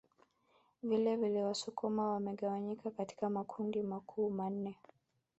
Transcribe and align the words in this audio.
Vilevile 0.83 1.43
Wasukuma 1.43 2.09
wamegawanyika 2.13 2.91
katika 2.91 3.29
makundi 3.29 3.83
makuu 3.83 4.29
manne 4.29 4.77